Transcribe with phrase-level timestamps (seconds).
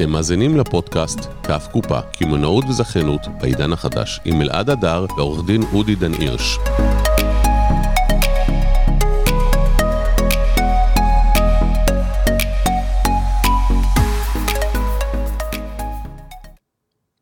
[0.00, 5.94] אתם מאזינים לפודקאסט כף קופה, קמעונאות וזכיינות בעידן החדש, עם אלעד הדר ועורך דין אודי
[5.94, 6.58] דן הירש.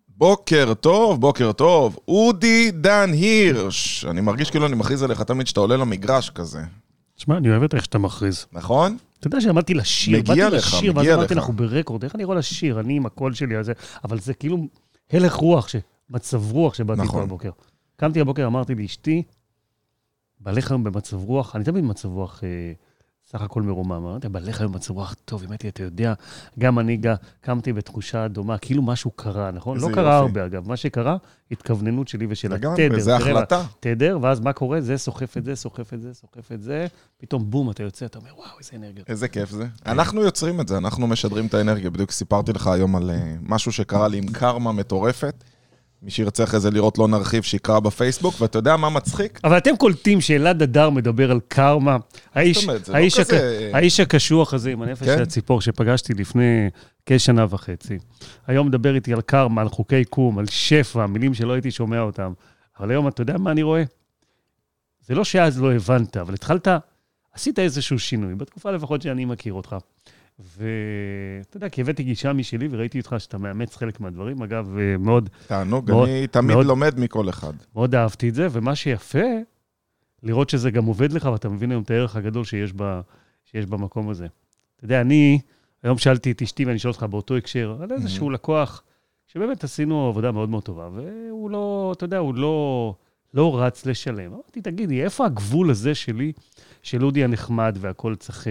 [0.08, 1.98] בוקר טוב, בוקר טוב.
[2.08, 4.04] אודי דן הירש.
[4.04, 6.60] אני מרגיש כאילו אני מכריז עליך תמיד שאתה עולה למגרש כזה.
[7.16, 8.46] תשמע, אני אוהב את איך שאתה מכריז.
[8.52, 8.96] נכון?
[9.20, 11.38] אתה יודע שעמדתי לשיר, באתי לך, לשיר, ואז אמרתי, לך.
[11.38, 12.80] אנחנו ברקורד, איך אני יכול לשיר?
[12.80, 13.72] אני עם הקול שלי הזה,
[14.04, 14.66] אבל זה כאילו
[15.12, 15.68] הלך רוח,
[16.10, 17.20] מצב רוח שבאתי נכון.
[17.20, 17.50] פה הבוקר.
[17.96, 19.22] קמתי הבוקר, אמרתי לאשתי,
[20.40, 22.72] בעליך היום במצב רוח, אני תמיד במצב רוח אה,
[23.32, 26.14] סך הכל מרומם, אמרתי, בעליך היום במצב רוח טוב, באמת, אתה יודע,
[26.58, 27.00] גם אני
[27.40, 29.78] קמתי בתחושה דומה, כאילו משהו קרה, נכון?
[29.78, 30.16] לא קרה.
[30.16, 30.68] הרבה, אגב.
[30.68, 31.16] מה שקרה,
[31.50, 33.00] התכווננות שלי ושל התדר.
[33.00, 33.64] זה החלטה.
[33.80, 34.80] תדר, ואז מה קורה?
[34.80, 36.86] זה סוחף את זה, סוחף את זה, סוחף את זה,
[37.18, 39.04] פתאום בום, אתה יוצא, אתה אומר, וואו, איזה אנרגיה.
[39.08, 39.66] איזה כיף זה.
[39.86, 41.90] אנחנו יוצרים את זה, אנחנו משדרים את האנרגיה.
[41.90, 45.44] בדיוק סיפרתי לך היום על אה, משהו שקרה לי עם קרמה מטורפת.
[46.02, 49.40] מי שירצה אחרי זה לראות, לא נרחיב, שיקרא בפייסבוק, ואתה יודע מה מצחיק?
[49.44, 51.96] אבל אתם קולטים שאלעד הדר מדבר על קרמה,
[52.34, 52.84] האיש, אומרת?
[52.84, 53.74] זה לא האיש, כזה- הק...
[53.74, 55.22] האיש הקשוח הזה עם הנפש כן?
[55.22, 56.70] הציפור שפגשתי לפני
[57.06, 57.98] כשנה וחצי.
[58.46, 62.32] היום מדבר איתי על קרמה, על חוקי קום, על שפע, מילים שלא הייתי שומע אותם.
[62.80, 63.82] אבל היום, אתה יודע מה אני רואה?
[65.06, 66.68] זה לא שאז לא הבנת, אבל התחלת,
[67.34, 69.76] עשית איזשהו שינוי, בתקופה לפחות שאני מכיר אותך.
[70.38, 74.42] ואתה יודע, כי הבאתי גישה משלי וראיתי אותך שאתה מאמץ חלק מהדברים.
[74.42, 77.52] אגב, אה, מאוד, תענוג, מאוד- אני תמיד מאוד- לומד מכל אחד.
[77.74, 79.24] מאוד אהבתי את זה, ומה שיפה,
[80.22, 83.00] לראות שזה גם עובד לך, ואתה מבין היום את הערך הגדול שיש, ב,
[83.44, 84.26] שיש במקום הזה.
[84.76, 85.38] אתה יודע, אני,
[85.82, 88.82] היום שאלתי את אשתי, ואני שואל אותך באותו הקשר, על איזשהו לקוח,
[89.26, 92.94] שבאמת עשינו עבודה מאוד מאוד טובה, והוא לא, אתה יודע, הוא לא,
[93.34, 94.32] לא רץ לשלם.
[94.32, 96.32] אמרתי, תגידי, איפה הגבול הזה שלי,
[96.82, 98.46] של אודי הנחמד והכול צריך,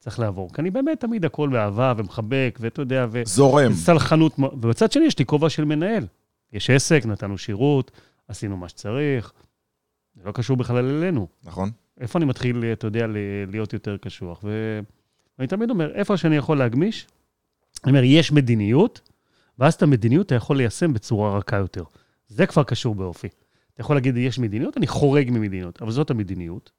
[0.00, 0.52] צריך לעבור?
[0.52, 3.22] כי אני באמת תמיד הכל באהבה ומחבק, ואתה יודע, ו...
[3.26, 3.72] זורם.
[3.72, 6.06] סלחנות, ובצד שני יש לי כובע של מנהל.
[6.52, 7.90] יש עסק, נתנו שירות,
[8.28, 9.32] עשינו מה שצריך.
[10.14, 11.26] זה לא קשור בכלל אלינו.
[11.44, 11.70] נכון?
[12.00, 13.06] איפה אני מתחיל, אתה יודע,
[13.48, 14.44] להיות יותר קשוח?
[15.38, 17.06] ואני תמיד אומר, איפה שאני יכול להגמיש,
[17.84, 19.00] אני אומר, יש מדיניות,
[19.58, 21.84] ואז את המדיניות אתה יכול ליישם בצורה רכה יותר.
[22.28, 23.28] זה כבר קשור באופי.
[23.74, 26.70] אתה יכול להגיד, יש מדיניות, אני חורג ממדיניות, אבל זאת המדיניות,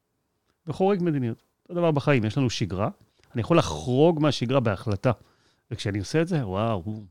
[0.66, 1.42] וחורג מדיניות.
[1.62, 2.88] אותו דבר בחיים, יש לנו שגרה,
[3.34, 5.10] אני יכול לחרוג מהשגרה בהחלטה.
[5.70, 7.02] וכשאני עושה את זה, וואו.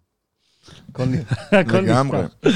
[0.90, 1.04] הכל
[1.52, 2.22] לגמרי.
[2.22, 2.50] נפתח.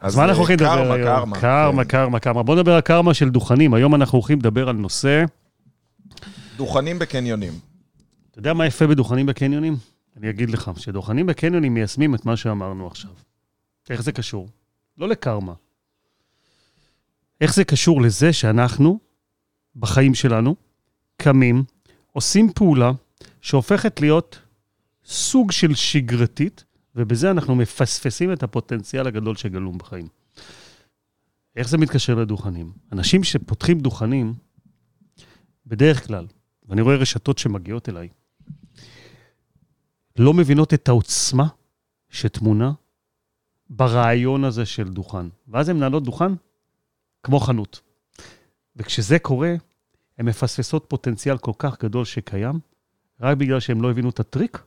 [0.00, 1.06] אז מה אנחנו הולכים לדבר היום?
[1.06, 1.40] קרמה.
[1.40, 1.88] קרמה, כן.
[1.88, 2.42] קרמה, קרמה.
[2.42, 3.74] בואו נדבר על קרמה של דוכנים.
[3.74, 5.24] היום אנחנו הולכים לדבר על נושא...
[6.56, 7.52] דוכנים בקניונים.
[8.30, 9.76] אתה יודע מה יפה בדוכנים בקניונים?
[10.16, 13.10] אני אגיד לך, שדוכנים בקניונים מיישמים את מה שאמרנו עכשיו.
[13.90, 14.48] איך זה קשור?
[14.98, 15.52] לא לקרמה.
[17.40, 18.98] איך זה קשור לזה שאנחנו,
[19.76, 20.56] בחיים שלנו,
[21.16, 21.64] קמים,
[22.12, 22.92] עושים פעולה
[23.42, 24.38] שהופכת להיות
[25.04, 26.64] סוג של שגרתית,
[26.96, 30.08] ובזה אנחנו מפספסים את הפוטנציאל הגדול שגלום בחיים.
[31.56, 32.72] איך זה מתקשר לדוכנים?
[32.92, 34.34] אנשים שפותחים דוכנים,
[35.66, 36.26] בדרך כלל,
[36.68, 38.08] ואני רואה רשתות שמגיעות אליי,
[40.18, 41.46] לא מבינות את העוצמה
[42.10, 42.72] שטמונה
[43.70, 45.26] ברעיון הזה של דוכן.
[45.48, 46.32] ואז הן מנהלות דוכן
[47.22, 47.80] כמו חנות.
[48.76, 49.54] וכשזה קורה,
[50.18, 52.60] הן מפספסות פוטנציאל כל כך גדול שקיים,
[53.22, 54.58] רק בגלל שהם לא הבינו את הטריק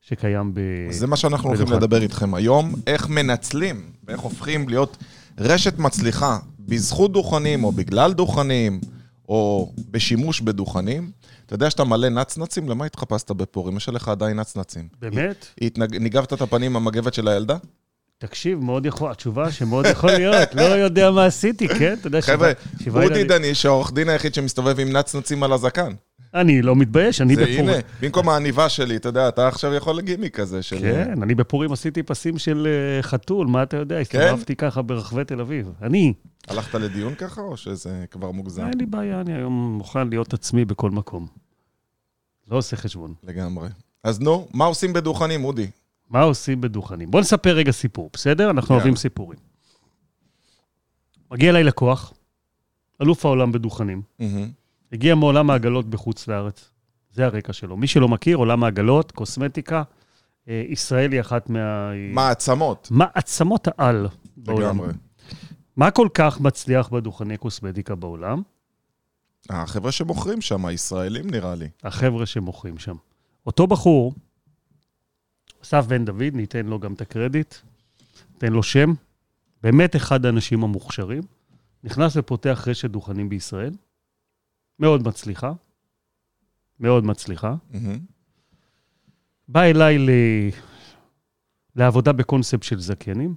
[0.00, 0.60] שקיים ב...
[0.90, 1.72] זה מה שאנחנו הולכים.
[1.72, 4.96] לדבר איתכם היום, איך מנצלים ואיך הופכים להיות
[5.38, 8.80] רשת מצליחה בזכות דוכנים או בגלל דוכנים
[9.28, 11.10] או בשימוש בדוכנים.
[11.46, 12.68] אתה יודע שאתה מלא נצנצים?
[12.68, 13.76] למה התחפשת בפורים?
[13.76, 14.88] יש עליך עדיין נצנצים.
[15.00, 15.46] באמת?
[15.62, 15.96] התנג...
[15.96, 17.56] ניגבת את הפנים המגבת של הילדה?
[18.18, 21.96] תקשיב, מאוד יכול, התשובה שמאוד יכול להיות, לא יודע מה עשיתי, כן?
[22.00, 25.52] אתה יודע, חבר'ה, שבעה- שבעה אודי ילדים- דניש, העורך דין היחיד שמסתובב עם נצנצים על
[25.52, 25.92] הזקן.
[26.34, 27.68] אני לא מתבייש, אני זה בפורים.
[27.68, 30.78] הנה, במקום העניבה שלי, אתה יודע, אתה עכשיו יכול לגימיק כזה של...
[30.78, 34.04] כן, אני בפורים עשיתי פסים של אה, חתול, מה אתה יודע?
[34.04, 34.20] כן?
[34.20, 35.72] הסתובבתי ככה ברחבי תל אביב.
[35.82, 36.12] אני,
[36.48, 38.62] הלכת לדיון ככה, או שזה כבר מוגזם?
[38.66, 41.26] אין לי בעיה, אני היום מוכן להיות עצמי בכל מקום.
[42.50, 43.14] לא עושה חשבון.
[43.24, 43.68] לגמרי.
[44.04, 45.66] אז נו, מה עושים בדוכנים, אודי?
[46.10, 47.10] מה עושים בדוכנים?
[47.10, 48.50] בוא נספר רגע סיפור, בסדר?
[48.50, 48.74] אנחנו.
[48.74, 49.38] אוהבים סיפורים.
[51.30, 52.12] מגיע אליי לקוח,
[53.02, 54.02] אלוף העולם בדוכנים.
[54.92, 56.70] הגיע מעולם העגלות בחוץ לארץ.
[57.12, 57.76] זה הרקע שלו.
[57.76, 59.82] מי שלא מכיר, עולם העגלות, קוסמטיקה,
[60.48, 61.90] אה, ישראל היא אחת מה...
[62.14, 62.88] מעצמות.
[62.90, 64.06] מעצמות העל
[64.36, 64.62] בעולם.
[64.62, 64.92] לגמרי.
[65.76, 68.42] מה כל כך מצליח בדוכני קוסמטיקה בעולם?
[69.50, 71.68] החבר'ה שמוכרים שם, הישראלים נראה לי.
[71.82, 72.96] החבר'ה שמוכרים שם.
[73.46, 74.14] אותו בחור,
[75.62, 77.54] אסף בן דוד, ניתן לו גם את הקרדיט,
[78.34, 78.94] ניתן לו שם,
[79.62, 81.22] באמת אחד האנשים המוכשרים,
[81.84, 83.72] נכנס ופותח רשת דוכנים בישראל,
[84.80, 85.52] מאוד מצליחה,
[86.80, 87.54] מאוד מצליחה.
[89.48, 90.10] בא אליי ל...
[91.76, 93.34] לעבודה בקונספט של זכיינים,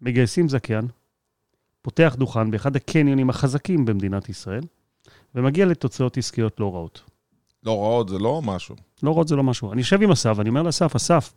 [0.00, 0.88] מגייסים זכיין,
[1.82, 4.62] פותח דוכן באחד הקניונים החזקים במדינת ישראל,
[5.34, 7.02] ומגיע לתוצאות עסקיות לא רעות.
[7.62, 8.76] לא רעות זה לא משהו.
[9.02, 9.72] לא רעות זה לא משהו.
[9.72, 11.34] אני יושב עם אסף, ואני אומר לאסף, אסף,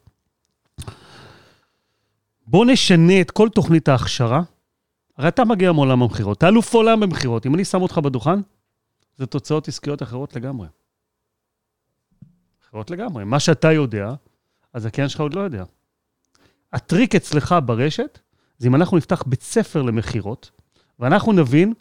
[2.48, 4.42] בוא נשנה את כל תוכנית ההכשרה.
[5.18, 7.46] הרי אתה מגיע מעולם המכירות, אתה אלוף עולם במכירות.
[7.46, 8.40] אם אני שם אותך בדוכן,
[9.22, 10.68] זה תוצאות עסקיות אחרות לגמרי.
[12.64, 13.24] אחרות לגמרי.
[13.24, 14.14] מה שאתה יודע,
[14.74, 15.64] הזכיין שלך עוד לא יודע.
[16.74, 18.20] הטריק אצלך ברשת,
[18.58, 20.52] זה אם אנחנו נפתח בית ספר למכירות,
[21.00, 21.74] ואנחנו נבין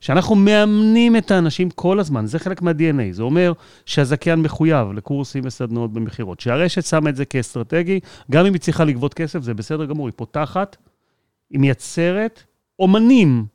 [0.00, 3.12] שאנחנו מאמנים את האנשים כל הזמן, זה חלק מה-DNA.
[3.12, 3.52] זה אומר
[3.86, 6.40] שהזכיין מחויב לקורסים וסדנאות במכירות.
[6.40, 10.14] שהרשת שמה את זה כאסטרטגי, גם אם היא צריכה לגבות כסף, זה בסדר גמור, היא
[10.16, 10.76] פותחת,
[11.50, 12.42] היא מייצרת
[12.78, 13.46] אומנים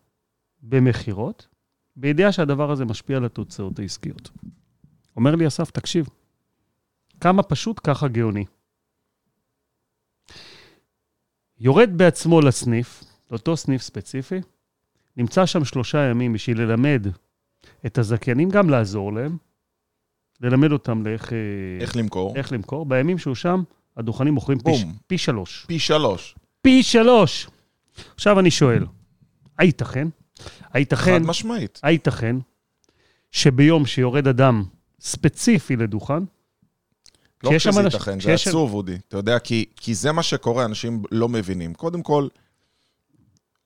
[0.62, 1.52] במכירות,
[1.95, 4.30] בידיעה שהדבר הזה משפיע על התוצאות העסקיות.
[5.16, 6.07] אומר לי אסף, תקשיב,
[7.19, 8.45] כמה פשוט, ככה גאוני.
[11.60, 14.42] יורד בעצמו לסניף, לאותו סניף ספציפי,
[15.18, 17.07] נמצא שם שלושה ימים בשביל ללמד
[17.86, 19.38] את הזכיינים, גם לעזור להם,
[20.42, 21.34] ללמד אותם לאיך...
[21.34, 21.38] אה,
[21.81, 22.36] איך למכור?
[22.36, 22.86] איך למכור.
[22.86, 23.63] בימים שהוא שם,
[23.98, 24.72] הדוכנים מוכרים פי.
[25.07, 25.66] פי שלוש.
[25.68, 26.36] פי שלוש.
[26.62, 27.48] פי שלוש!
[28.16, 28.86] עכשיו אני שואל,
[29.57, 30.07] הייתכן?
[30.74, 31.80] הייתכן, חד משמעית.
[31.83, 32.35] הייתכן
[33.31, 34.63] שביום שיורד אדם
[35.00, 36.24] ספציפי לדוכן,
[37.44, 38.97] לא שם שזה ייתכן, זה עצוב, אודי.
[39.07, 41.74] אתה יודע, כי, כי זה מה שקורה, אנשים לא מבינים.
[41.74, 42.27] קודם כל,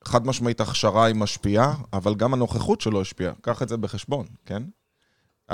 [0.04, 3.32] חד משמעית הכשרה היא משפיעה, אבל גם הנוכחות שלו השפיעה.
[3.40, 4.62] קח את זה בחשבון, כן?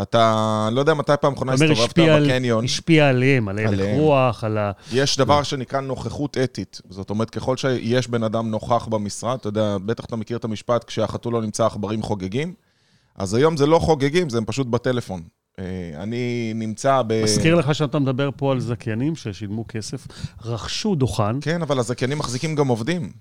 [0.03, 2.65] אתה, לא יודע מתי פעם אחרונה הסתובבת בקניון.
[2.65, 3.99] השפיע עליהם, על הלך.
[3.99, 4.73] רוח, על ה...
[4.93, 6.81] יש דבר שנקרא נוכחות אתית.
[6.91, 10.85] זאת אומרת, ככל שיש בן אדם נוכח במשרד, אתה יודע, בטח אתה מכיר את המשפט,
[10.85, 12.55] כשהחתול לא נמצא, עכברים חוגגים.
[13.17, 15.23] אז היום זה לא חוגגים, זה הם פשוט בטלפון.
[15.59, 15.65] אה,
[16.03, 17.23] אני נמצא ב...
[17.25, 20.07] מזכיר לך שאתה מדבר פה על זכיינים ששילמו כסף,
[20.45, 23.13] רכשו דוכן, כן, אבל הזכיינים מחזיקים גם עובדים.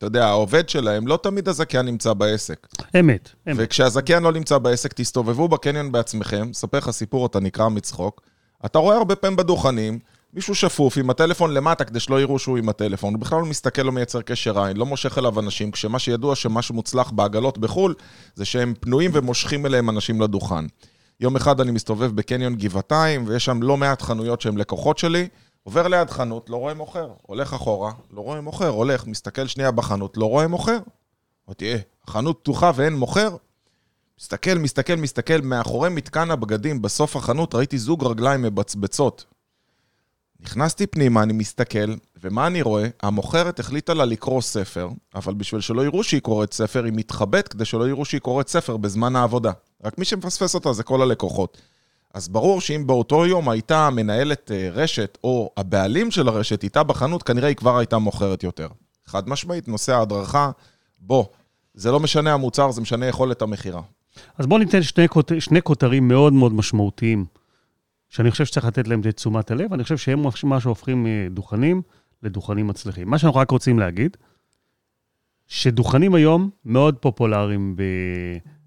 [0.00, 2.66] אתה יודע, העובד שלהם, לא תמיד הזכיין נמצא בעסק.
[3.00, 3.56] אמת, אמת.
[3.58, 8.20] וכשהזכיין לא נמצא בעסק, תסתובבו בקניון בעצמכם, ספר לך סיפור, אתה נקרע מצחוק.
[8.66, 9.98] אתה רואה הרבה פעמים בדוכנים,
[10.34, 13.82] מישהו שפוף עם הטלפון למטה כדי שלא יראו שהוא עם הטלפון, הוא בכלל לא מסתכל,
[13.82, 17.94] לא מייצר קשר עין, לא מושך אליו אנשים, כשמה שידוע שמה שמוצלח בעגלות בחו"ל,
[18.34, 20.64] זה שהם פנויים ומושכים אליהם אנשים לדוכן.
[21.20, 25.28] יום אחד אני מסתובב בקניון גבעתיים, ויש שם לא מעט חנויות שהן לקוחות שלי,
[25.62, 27.12] עובר ליד חנות, לא רואה מוכר.
[27.22, 28.68] הולך אחורה, לא רואה מוכר.
[28.68, 30.78] הולך, מסתכל שנייה בחנות, לא רואה מוכר.
[31.48, 33.36] אמרתי, אה, החנות פתוחה ואין מוכר?
[34.20, 39.24] מסתכל, מסתכל, מסתכל, מאחורי מתקן הבגדים, בסוף החנות, ראיתי זוג רגליים מבצבצות.
[40.40, 42.88] נכנסתי פנימה, אני מסתכל, ומה אני רואה?
[43.02, 47.64] המוכרת החליטה לה לקרוא ספר, אבל בשביל שלא יראו שהיא קוראת ספר, היא מתחבאת כדי
[47.64, 49.52] שלא יראו שהיא קוראת ספר בזמן העבודה.
[49.84, 51.60] רק מי שמפספס אותה זה כל הלקוחות.
[52.14, 57.22] אז ברור שאם באותו יום הייתה מנהלת אה, רשת, או הבעלים של הרשת איתה בחנות,
[57.22, 58.68] כנראה היא כבר הייתה מוכרת יותר.
[59.06, 60.50] חד משמעית, נושא ההדרכה,
[60.98, 61.24] בוא,
[61.74, 63.82] זה לא משנה המוצר, זה משנה יכולת המכירה.
[64.38, 65.32] אז בואו ניתן שני, כות...
[65.38, 67.24] שני כותרים מאוד מאוד משמעותיים,
[68.08, 71.82] שאני חושב שצריך לתת להם את תשומת הלב, אני חושב שהם מה שהופכים מדוכנים
[72.22, 73.10] לדוכנים מצליחים.
[73.10, 74.16] מה שאנחנו רק רוצים להגיד,
[75.46, 77.82] שדוכנים היום מאוד פופולריים ב...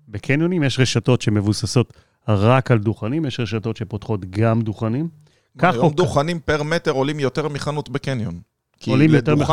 [0.07, 1.93] בקניונים, יש רשתות שמבוססות
[2.27, 5.09] רק על דוכנים, יש רשתות שפותחות גם דוכנים.
[5.57, 5.93] כך היום.
[5.93, 8.41] דוכנים פר מטר עולים יותר מחנות בקניון.
[8.79, 9.43] כי לדוכן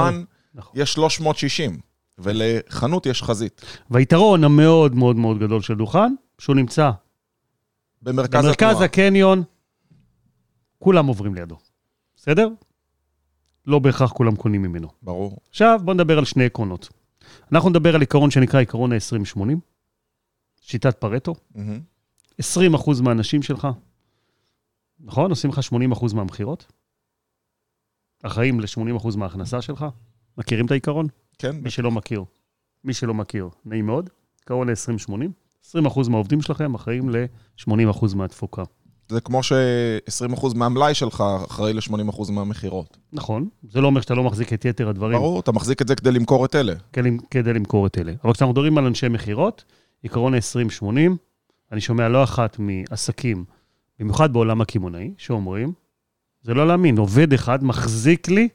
[0.55, 0.75] נכון.
[0.75, 1.81] יש 360,
[2.19, 3.61] ולחנות יש חזית.
[3.91, 6.91] והיתרון המאוד מאוד מאוד גדול של דוכן, שהוא נמצא
[8.03, 8.81] במרכז במרכז.
[8.81, 9.43] הקניון,
[10.79, 11.57] כולם עוברים לידו.
[12.17, 12.49] בסדר?
[13.67, 14.89] לא בהכרח כולם קונים ממנו.
[15.03, 15.39] ברור.
[15.51, 16.89] עכשיו, בואו נדבר על שני עקרונות.
[17.53, 19.41] אנחנו נדבר על עיקרון שנקרא עיקרון ה-20-80,
[20.61, 21.35] שיטת פרטו.
[21.55, 21.81] מהמם.
[22.41, 23.69] 20% מהאנשים שלך,
[25.01, 25.31] נכון?
[25.31, 25.61] עושים לך
[26.03, 26.67] 80% מהמכירות?
[28.23, 29.87] אחראים ל-80% מההכנסה שלך?
[30.39, 31.07] מכירים את העיקרון?
[31.39, 32.25] כן, מי שלא מכיר,
[32.85, 34.11] מי שלא מכיר, נעים מאוד.
[34.41, 35.13] עיקרון ה-20-80.
[35.77, 38.63] 20% מהעובדים שלכם אחראים ל-80% מהתפוקה.
[39.09, 42.99] זה כמו ש-20% מהמלאי שלך אחראי ל-80% מהמכירות.
[43.13, 45.97] נכון, זה לא אומר שאתה לא מחזיק את יתר הדברים ברור, אתה מחזיק את זה
[45.97, 46.75] כדי למכור את אלה.
[46.93, 48.13] כדי, כדי למכור את אלה.
[48.25, 49.65] אבל כשאנחנו מדברים על אנשי מכירות,
[50.03, 50.85] עיקרון ה-20-80,
[51.73, 53.45] אני שומע לא אחת מעסקים,
[53.99, 55.73] במיוחד בעולם הקמעונאי, שאומרים,
[56.43, 58.49] זה לא להאמין, עובד אחד מחזיק לי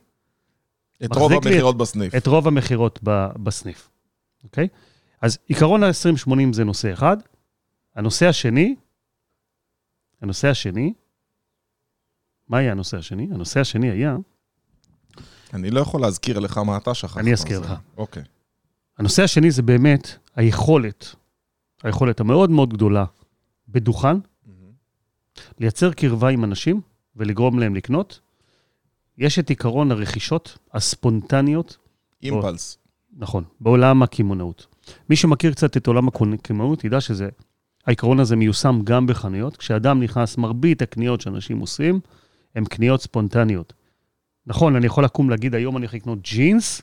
[1.05, 2.15] את מחזיק רוב המכירות בסניף.
[2.15, 2.99] את רוב המכירות
[3.43, 3.89] בסניף,
[4.43, 4.67] אוקיי?
[5.21, 7.17] אז עיקרון ה-20-80 זה נושא אחד.
[7.95, 8.75] הנושא השני,
[10.21, 10.93] הנושא השני,
[12.49, 13.27] מה היה הנושא השני?
[13.31, 14.15] הנושא השני היה,
[15.53, 17.17] אני לא יכול להזכיר לך מה אתה שכחת.
[17.17, 17.73] אני אזכיר אז- לך.
[17.97, 18.23] אוקיי.
[18.97, 21.15] הנושא השני זה באמת היכולת,
[21.83, 23.05] היכולת המאוד מאוד גדולה
[23.69, 24.17] בדוכן,
[25.59, 26.81] לייצר קרבה עם אנשים
[27.15, 28.19] ולגרום להם לקנות,
[29.17, 31.77] יש את עיקרון הרכישות הספונטניות,
[32.23, 32.77] אימפלס.
[33.17, 34.67] נכון, בעולם הקמעונאות.
[35.09, 37.29] מי שמכיר קצת את עולם הקמעונאות ידע שזה,
[37.85, 39.57] העיקרון הזה מיושם גם בחנויות.
[39.57, 41.99] כשאדם נכנס, מרבית הקניות שאנשים עושים,
[42.55, 43.73] הן קניות ספונטניות.
[44.47, 46.81] נכון, אני יכול לקום להגיד, היום אני הולך לקנות ג'ינס,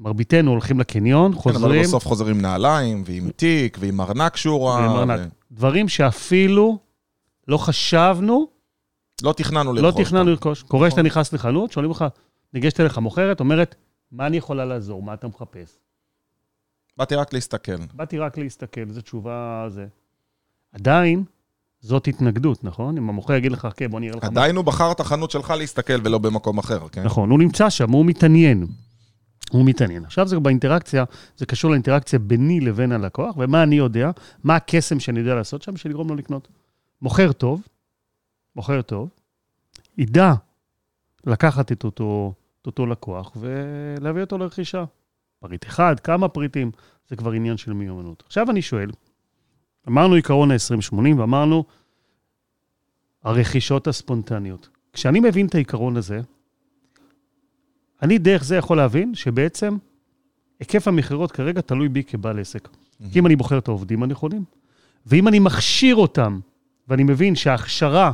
[0.00, 4.74] מרביתנו הולכים לקניון, כן, אבל חוזרים, בסוף חוזרים עם נעליים, ועם תיק, ועם ארנק שורה.
[4.80, 5.20] ועם ארנק.
[5.20, 6.78] ו- דברים שאפילו
[7.48, 8.46] לא חשבנו,
[9.22, 10.02] לא תכננו לא לרכוש.
[10.06, 10.30] תכננו אותם.
[10.30, 10.62] לרכוש.
[10.62, 11.06] קורה שאתה נכון.
[11.06, 12.04] נכנס לחנות, שואלים אותך,
[12.54, 13.74] ניגשת אליך מוכרת, אומרת,
[14.12, 15.02] מה אני יכולה לעזור?
[15.02, 15.78] מה אתה מחפש?
[16.96, 17.76] באתי רק להסתכל.
[17.94, 19.86] באתי רק להסתכל, זו תשובה זה.
[20.72, 21.24] עדיין,
[21.80, 22.96] זאת התנגדות, נכון?
[22.98, 24.28] אם המוכר יגיד לך, כן, בוא נראה לך מה...
[24.30, 27.02] עדיין הוא בחר את החנות שלך להסתכל ולא במקום אחר, כן?
[27.02, 28.66] נכון, הוא נמצא שם, הוא מתעניין.
[29.50, 30.04] הוא מתעניין.
[30.04, 31.04] עכשיו זה באינטראקציה,
[31.36, 34.10] זה קשור לאינטראקציה ביני לבין הלקוח, ומה אני יודע,
[34.44, 36.48] מה הקסם שאני יודע לעשות שם, בשביל לגרום לו לקנות.
[37.02, 37.66] מוכר טוב,
[38.56, 39.08] מוכר טוב,
[39.98, 40.32] ידע
[41.26, 44.84] לקחת את אותו, את אותו לקוח ולהביא אותו לרכישה.
[45.40, 46.70] פריט אחד, כמה פריטים,
[47.08, 48.22] זה כבר עניין של מיומנות.
[48.26, 48.90] עכשיו אני שואל,
[49.88, 51.64] אמרנו עיקרון ה-20-80 ואמרנו
[53.24, 54.68] הרכישות הספונטניות.
[54.92, 56.20] כשאני מבין את העיקרון הזה,
[58.02, 59.76] אני דרך זה יכול להבין שבעצם
[60.60, 62.68] היקף המכירות כרגע תלוי בי כבעל עסק.
[63.12, 64.44] כי אם אני בוחר את העובדים הנכונים,
[65.06, 66.40] ואם אני מכשיר אותם,
[66.88, 68.12] ואני מבין שההכשרה,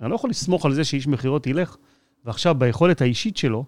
[0.00, 1.76] אני לא יכול לסמוך על זה שאיש מכירות ילך,
[2.24, 3.64] ועכשיו ביכולת האישית שלו,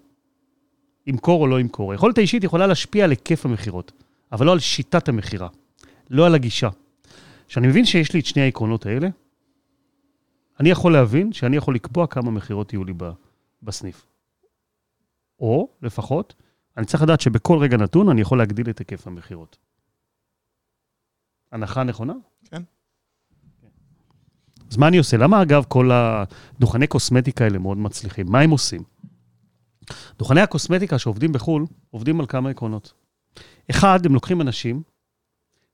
[1.06, 1.92] ימכור או לא ימכור.
[1.92, 3.92] היכולת האישית יכולה להשפיע על היקף המכירות,
[4.32, 5.48] אבל לא על שיטת המכירה,
[6.10, 6.68] לא על הגישה.
[7.48, 9.08] כשאני מבין שיש לי את שני העקרונות האלה,
[10.60, 12.92] אני יכול להבין שאני יכול לקבוע כמה מכירות יהיו לי
[13.62, 14.11] בסניף.
[15.42, 16.34] או, לפחות,
[16.76, 19.58] אני צריך לדעת שבכל רגע נתון אני יכול להגדיל את היקף המכירות.
[21.52, 22.12] הנחה נכונה?
[22.44, 22.62] כן.
[24.70, 25.16] אז מה אני עושה?
[25.16, 28.26] למה, אגב, כל הדוכני קוסמטיקה האלה מאוד מצליחים?
[28.28, 28.82] מה הם עושים?
[30.18, 32.92] דוכני הקוסמטיקה שעובדים בחו"ל, עובדים על כמה עקרונות.
[33.70, 34.82] אחד, הם לוקחים אנשים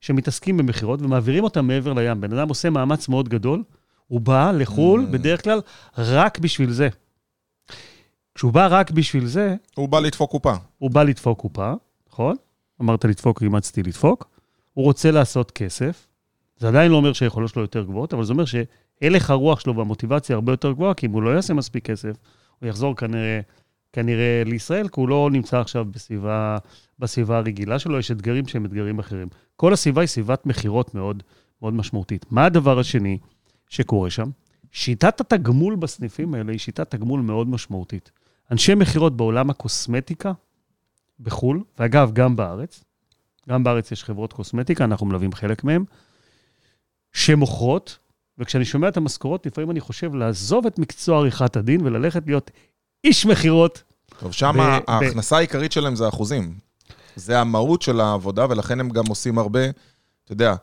[0.00, 2.20] שמתעסקים במכירות ומעבירים אותם מעבר לים.
[2.20, 3.62] בן אדם עושה מאמץ מאוד גדול,
[4.06, 5.12] הוא בא לחו"ל, Mm.
[5.12, 5.60] בדרך כלל,
[5.98, 6.88] רק בשביל זה.
[8.38, 10.54] כשהוא בא רק בשביל זה, הוא בא לדפוק קופה.
[10.78, 11.72] הוא בא לדפוק קופה,
[12.10, 12.36] נכון?
[12.80, 14.28] אמרת לדפוק, אימצתי לדפוק.
[14.74, 16.06] הוא רוצה לעשות כסף.
[16.56, 20.34] זה עדיין לא אומר שהיכולות שלו יותר גבוהות, אבל זה אומר שהלך הרוח שלו והמוטיבציה
[20.34, 22.16] הרבה יותר גבוהה, כי אם הוא לא יעשה מספיק כסף,
[22.58, 23.40] הוא יחזור כנראה,
[23.92, 26.58] כנראה לישראל, כי הוא לא נמצא עכשיו בסביבה,
[26.98, 29.28] בסביבה הרגילה שלו, יש אתגרים שהם אתגרים אחרים.
[29.56, 31.22] כל הסביבה היא סביבת מכירות מאוד,
[31.62, 32.26] מאוד משמעותית.
[32.30, 33.18] מה הדבר השני
[33.68, 34.30] שקורה שם?
[34.72, 38.10] שיטת התגמול בסניפים האלה היא שיטת תגמול מאוד משמעותית.
[38.50, 40.32] אנשי מכירות בעולם הקוסמטיקה,
[41.20, 42.84] בחו"ל, ואגב, גם בארץ,
[43.48, 45.84] גם בארץ יש חברות קוסמטיקה, אנחנו מלווים חלק מהן,
[47.12, 47.98] שמוכרות,
[48.38, 52.50] וכשאני שומע את המשכורות, לפעמים אני חושב לעזוב את מקצוע עריכת הדין וללכת להיות
[53.04, 53.82] איש מכירות.
[54.18, 56.54] טוב, שם ההכנסה העיקרית שלהם זה אחוזים.
[57.16, 59.60] זה המהות של העבודה, ולכן הם גם עושים הרבה,
[60.24, 60.54] אתה יודע,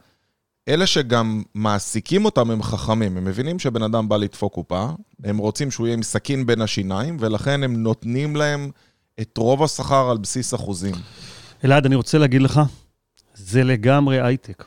[0.67, 4.89] אלה שגם מעסיקים אותם הם חכמים, הם מבינים שבן אדם בא לדפוק קופה,
[5.25, 8.71] הם רוצים שהוא יהיה עם סכין בין השיניים, ולכן הם נותנים להם
[9.21, 10.95] את רוב השכר על בסיס אחוזים.
[11.65, 12.61] אלעד, אני רוצה להגיד לך,
[13.33, 14.63] זה לגמרי הייטק.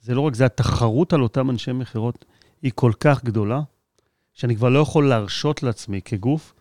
[0.00, 2.24] זה לא רק זה, התחרות על אותם אנשי מכירות
[2.62, 3.60] היא כל כך גדולה,
[4.32, 6.54] שאני כבר לא יכול להרשות לעצמי כגוף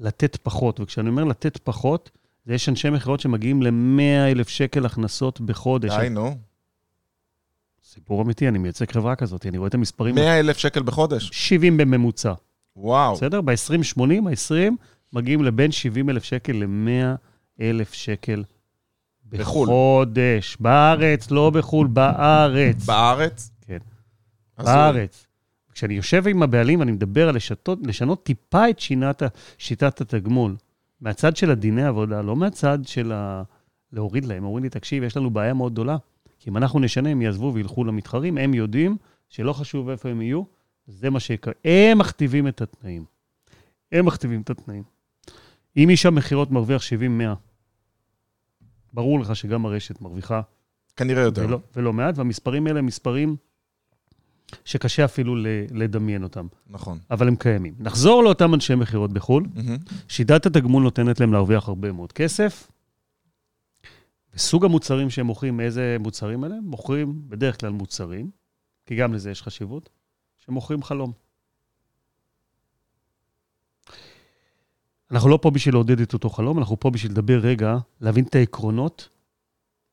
[0.00, 0.80] לתת פחות.
[0.80, 2.10] וכשאני אומר לתת פחות,
[2.46, 5.92] זה יש אנשי מכירות שמגיעים ל-100 אלף שקל הכנסות בחודש.
[6.00, 6.36] די, נו.
[7.84, 10.14] סיפור אמיתי, אני מייצג חברה כזאת, אני רואה את המספרים.
[10.14, 11.30] 100 אלף שקל בחודש.
[11.32, 12.32] 70 בממוצע,
[12.76, 13.14] וואו.
[13.14, 13.40] בסדר?
[13.40, 14.72] ב-20-80, ה-20
[15.12, 17.16] מגיעים לבין 70 אלף שקל ל-100
[17.60, 18.44] אלף שקל
[19.28, 19.66] בחו"ל.
[19.66, 20.56] בחודש.
[20.60, 22.86] בארץ, לא בחו"ל, בארץ.
[22.86, 23.50] בארץ?
[23.60, 23.78] כן.
[24.58, 25.26] בארץ.
[25.72, 29.22] כשאני יושב עם הבעלים ואני מדבר על לשתות, לשנות טיפה את שינת,
[29.58, 30.56] שיטת התגמול,
[31.00, 33.42] מהצד של הדיני עבודה, לא מהצד של ה...
[33.92, 34.44] להוריד להם.
[34.44, 35.96] אומרים לי, תקשיב, יש לנו בעיה מאוד גדולה.
[36.38, 38.96] כי אם אנחנו נשנה, הם יעזבו וילכו למתחרים, הם יודעים
[39.28, 40.42] שלא חשוב איפה הם יהיו,
[40.86, 41.54] זה מה שיקרה.
[41.64, 43.04] הם מכתיבים את התנאים.
[43.92, 44.82] הם מכתיבים את התנאים.
[45.76, 46.84] אם איש המכירות מרוויח 70-100,
[48.92, 50.40] ברור לך שגם הרשת מרוויחה
[50.96, 51.44] כנראה יותר.
[51.44, 53.36] ולא, ולא מעט, והמספרים האלה הם מספרים
[54.64, 55.36] שקשה אפילו
[55.70, 56.98] לדמיין אותם, נכון.
[57.10, 57.74] אבל הם קיימים.
[57.78, 59.76] נחזור לאותם אנשי מכירות בחו"ל, מהמם.
[60.08, 62.70] שיטת התגמול נותנת להם להרוויח הרבה מאוד כסף,
[64.34, 66.54] וסוג המוצרים שהם מוכרים, מאיזה מוצרים אלה?
[66.62, 68.30] מוכרים בדרך כלל מוצרים,
[68.86, 69.90] כי גם לזה יש חשיבות,
[70.46, 71.12] שמוכרים חלום.
[75.10, 78.34] אנחנו לא פה בשביל לעודד את אותו חלום, אנחנו פה בשביל לדבר רגע, להבין את
[78.34, 79.08] העקרונות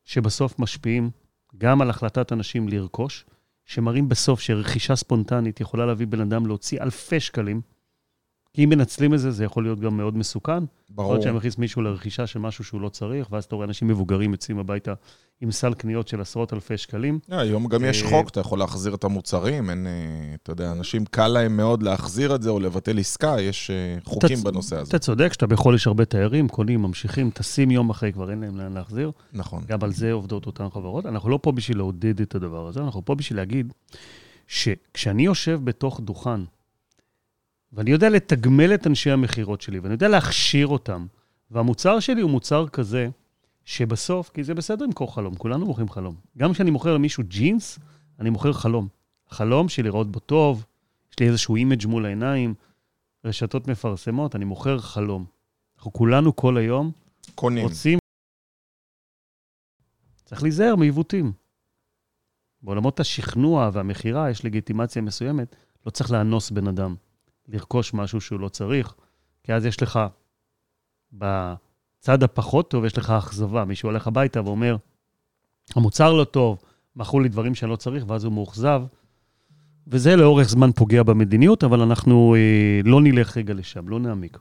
[0.03, 1.10] שבסוף משפיעים
[1.57, 3.25] גם על החלטת אנשים לרכוש,
[3.65, 7.62] שמראים בסוף שרכישה ספונטנית יכולה להביא בן אדם להוציא אלפי שקלים,
[8.53, 10.51] כי אם מנצלים את זה, זה יכול להיות גם מאוד מסוכן.
[10.53, 11.12] יכול ברור.
[11.12, 14.31] להיות שאני מכניס מישהו לרכישה של משהו שהוא לא צריך, ואז אתה רואה אנשים מבוגרים
[14.31, 14.93] יוצאים הביתה
[15.41, 17.19] עם סל קניות של עשרות אלפי שקלים.
[17.31, 19.91] אה, היום גם יש אה, חוק, אתה יכול להחזיר את המוצרים, אין, אה,
[20.43, 24.38] אתה יודע, אנשים קל להם מאוד להחזיר את זה או לבטל עסקה, יש אה, חוקים
[24.38, 24.89] צ- בנושא הזה.
[24.89, 28.57] אתה צודק, שאתה בחול יש הרבה תיירים, קונים, ממשיכים, טסים יום אחרי, כבר אין להם
[28.57, 29.12] לאן להחזיר.
[29.33, 29.63] נכון.
[29.67, 31.05] גם על זה עובדות אותן חברות.
[31.05, 33.74] אנחנו לא פה בשביל לעודד את הדבר הזה, אנחנו פה בשביל להגיד
[34.48, 36.41] שכשאני יושב בתוך דוכן,
[37.74, 41.06] ואני יודע לתגמל את אנשי המכירות שלי, ואני יודע להכשיר אותם,
[41.51, 43.10] והמוצר שלי הוא מוצר כזה,
[43.65, 46.15] שבסוף, כי זה בסדר למכור חלום, כולנו מוכרים חלום.
[46.38, 47.80] גם כשאני מוכר למישהו ג'ינס,
[48.20, 48.88] אני מוכר חלום.
[49.30, 50.65] חלום של לראות בו טוב,
[51.12, 52.53] יש לי איזשהו image מול העיניים,
[53.25, 55.25] רשתות מפרסמות, אני מוכר חלום.
[55.77, 56.92] אנחנו כולנו כל היום
[57.36, 57.63] קונים.
[57.63, 58.00] רוצים...
[60.25, 61.32] צריך להיזהר מעיוותים.
[62.62, 66.96] בעולמות השכנוע והמכירה יש לגיטימציה מסוימת, לא צריך לאנוס בן אדם,
[67.48, 68.94] לרכוש משהו שהוא לא צריך,
[69.44, 70.00] כי אז יש לך,
[71.14, 73.66] בצד הפחות טוב, יש לך אכזבה.
[73.66, 74.78] מישהו הולך הביתה ואומר,
[75.76, 76.58] המוצר לא טוב,
[76.96, 78.84] מכרו לי דברים שאני לא צריך, ואז הוא מאוכזב,
[79.88, 84.38] וזה לאורך זמן פוגע במדיניות, אבל אנחנו אה, לא נלך רגע לשם, לא נעמיק.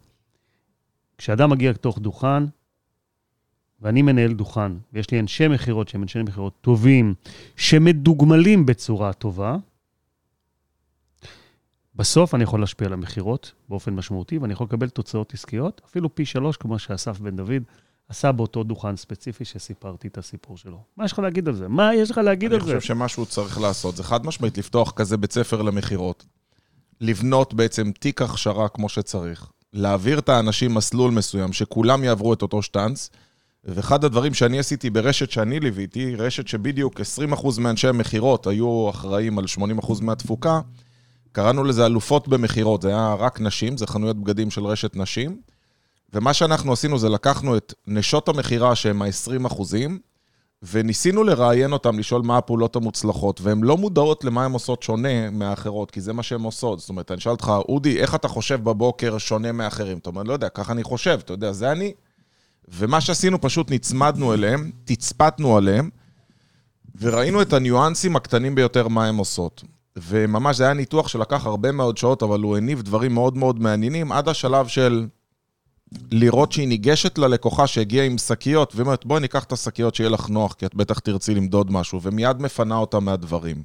[1.18, 2.44] כשאדם מגיע לתוך דוכן,
[3.80, 7.14] ואני מנהל דוכן, ויש לי אנשי מכירות שהם אנשי מכירות טובים,
[7.56, 9.56] שמדוגמלים בצורה טובה,
[11.94, 16.24] בסוף אני יכול להשפיע על המכירות באופן משמעותי, ואני יכול לקבל תוצאות עסקיות, אפילו פי
[16.24, 17.62] שלוש, כמו שאסף בן דוד
[18.08, 20.78] עשה באותו דוכן ספציפי שסיפרתי את הסיפור שלו.
[20.96, 21.68] מה יש לך להגיד על זה?
[21.68, 22.74] מה יש לך להגיד אני על זה?
[22.74, 26.26] חושב שמה שהוא צריך לעשות זה חד משמעית לפתוח כזה בית ספר למכירות,
[27.00, 32.62] לבנות בעצם תיק הכשרה כמו שצריך, להעביר את האנשים מסלול מסוים, שכולם יעברו את אותו
[32.62, 33.10] שטאנץ,
[33.64, 39.44] ואחד הדברים שאני עשיתי ברשת שאני ליוויתי, רשת שבדיוק 20% מאנשי המכירות היו אחראים על
[39.80, 40.60] 80% מהתפוקה,
[41.32, 45.40] קראנו לזה אלופות במכירות, זה היה רק נשים, זה חנויות בגדים של רשת נשים,
[46.14, 49.98] ומה שאנחנו עשינו זה לקחנו את נשות המכירה שהן ה-20 אחוזים,
[50.62, 55.90] וניסינו לראיין אותם, לשאול מה הפעולות המוצלחות, והן לא מודעות למה הן עושות שונה מהאחרות,
[55.90, 56.80] כי זה מה שהן עושות.
[56.80, 59.98] זאת אומרת, אני אשאל אותך, אודי, איך אתה חושב בבוקר שונה מאחרים?
[59.98, 61.92] אתה אומר, לא יודע, ככה אני חושב, אתה יודע, זה אני.
[62.68, 65.90] ומה שעשינו, פשוט נצמדנו אליהם, תצפתנו עליהם,
[67.00, 69.62] וראינו את הניואנסים הקטנים ביותר מה הן עושות.
[69.96, 74.12] וממש זה היה ניתוח שלקח הרבה מאוד שעות, אבל הוא הניב דברים מאוד מאוד מעניינים,
[74.12, 75.06] עד השלב של
[76.10, 80.28] לראות שהיא ניגשת ללקוחה שהגיעה עם שקיות, והיא אומרת, בואי ניקח את השקיות שיהיה לך
[80.28, 83.62] נוח, כי את בטח תרצי למדוד משהו, ומיד מפנה אותה מהדברים.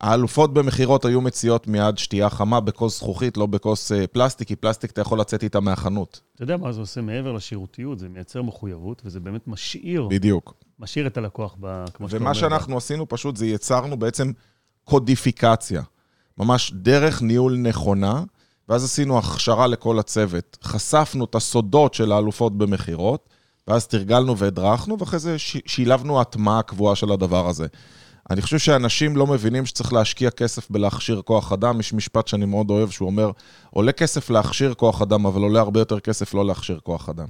[0.00, 4.90] האלופות במכירות היו מציעות מיד שתייה חמה בכוס זכוכית, לא בכוס אה, פלסטיק, כי פלסטיק
[4.90, 6.20] אתה יכול לצאת איתה מהחנות.
[6.34, 7.98] אתה יודע מה זה עושה מעבר לשירותיות?
[7.98, 10.54] זה מייצר מחויבות, וזה באמת משאיר, בדיוק.
[10.78, 12.26] משאיר את הלקוח, ב, כמו שאתה אומר.
[12.26, 14.32] ומה שאנחנו עשינו פשוט זה יצרנו בעצם
[14.84, 15.82] קודיפיקציה.
[16.38, 18.22] ממש דרך ניהול נכונה,
[18.68, 20.58] ואז עשינו הכשרה לכל הצוות.
[20.62, 23.28] חשפנו את הסודות של האלופות במכירות,
[23.68, 27.66] ואז תרגלנו והדרכנו, ואחרי זה שילבנו הטמעה קבועה של הדבר הזה.
[28.30, 31.80] אני חושב שאנשים לא מבינים שצריך להשקיע כסף בלהכשיר כוח אדם.
[31.80, 33.30] יש משפט שאני מאוד אוהב, שהוא אומר,
[33.70, 37.28] עולה כסף להכשיר כוח אדם, אבל עולה הרבה יותר כסף לא להכשיר כוח אדם.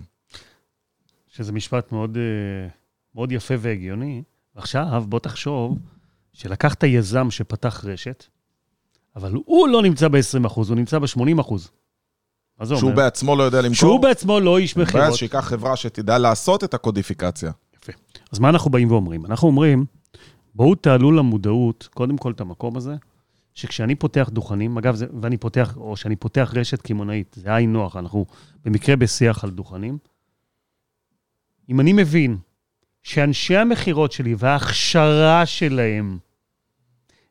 [1.29, 2.69] שזה משפט מאוד, אה,
[3.15, 4.23] מאוד יפה והגיוני.
[4.55, 5.79] עכשיו, בוא תחשוב
[6.35, 8.25] שלקחת יזם שפתח רשת,
[9.17, 11.55] אבל הוא לא נמצא ב-20%, הוא נמצא ב-80%.
[12.59, 13.03] מה זה שהוא אומר?
[13.03, 13.75] בעצמו לא יודע למכור.
[13.75, 15.15] שהוא בעצמו לא איש ואז מכירות.
[15.15, 17.53] שיקח חברה שתדע לעשות את הקודיפיקציה.
[17.77, 17.93] יפה.
[18.33, 19.27] אז מה אנחנו באים ואומרים?
[19.27, 19.85] אנחנו אומרים,
[20.55, 22.95] בואו תעלו למודעות, קודם כל את המקום הזה,
[23.55, 27.97] שכשאני פותח דוכנים, אגב, זה, ואני פותח, או שאני פותח רשת קמעונאית, זה היינו נוח,
[27.97, 28.27] אנחנו
[28.65, 29.99] במקרה בשיח על דוכנים.
[31.69, 32.37] אם אני מבין
[33.05, 36.19] שאנשי המכירות שלי וההכשרה שלהם,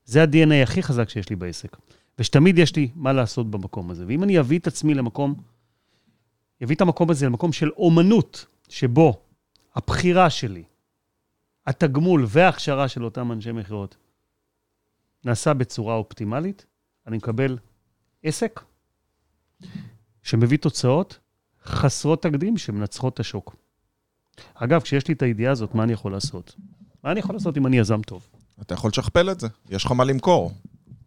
[0.06, 1.78] זה ה-DNA הכי חזק שיש לי בעסק,
[2.20, 4.06] ושתמיד יש לי מה לעשות במקום הזה.
[4.08, 5.36] ואם אני אביא את עצמי למקום,
[6.64, 9.22] אביא את המקום הזה למקום של אומנות, שבו
[9.76, 10.64] הבחירה שלי,
[11.68, 13.98] התגמול וההכשרה של אותם אנשי מכירות
[15.26, 16.66] נעשה בצורה אופטימלית,
[17.08, 17.58] אני מקבל
[18.24, 18.62] עסק
[20.24, 21.20] שמביא תוצאות
[21.64, 23.63] חסרות תקדים שמנצחות את השוק.
[24.56, 26.56] אגב, כשיש לי את הידיעה הזאת, מה אני יכול לעשות?
[27.04, 28.28] מה אני יכול לעשות אם אני יזם טוב?
[28.62, 30.52] אתה יכול לשכפל את זה, יש לך מה למכור.